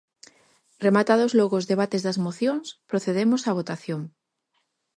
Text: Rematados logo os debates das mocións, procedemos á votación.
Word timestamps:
Rematados 0.85 1.31
logo 1.39 1.55
os 1.59 1.67
debates 1.71 2.01
das 2.07 2.21
mocións, 2.25 2.65
procedemos 2.91 3.41
á 3.49 3.51
votación. 3.59 4.01